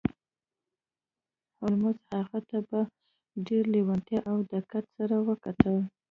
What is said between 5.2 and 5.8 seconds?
وکتل